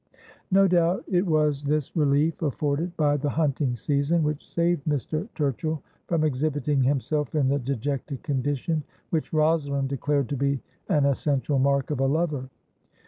[0.49, 5.29] No doubt it was this relief afforded by the hunting season which saved Mr.
[5.35, 10.59] Turchill from exhibiting himself in the dejected condition which Rosalind declared to be
[10.89, 12.49] an essential mark of a lover.